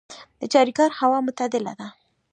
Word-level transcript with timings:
د 0.39 0.43
چاریکار 0.53 0.89
هوا 0.99 1.19
معتدله 1.25 1.73
ده 1.79 1.87